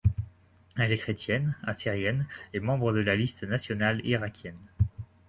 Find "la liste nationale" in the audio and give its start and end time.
3.01-4.03